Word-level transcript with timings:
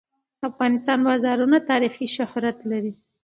د 0.39 0.41
افغانستان 0.51 0.99
بازارونه 1.07 1.57
تاریخي 1.69 2.07
شهرت 2.17 2.57
لري. 2.71 2.93